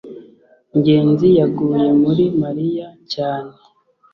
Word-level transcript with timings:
ngenzi 0.77 1.27
yaguye 1.39 1.87
muri 2.01 2.25
mariya 2.41 2.87
cyane 3.13 3.53